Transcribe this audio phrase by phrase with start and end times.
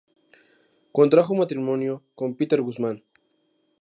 [0.91, 3.03] Contrajo matrimonio con Peter Guzman.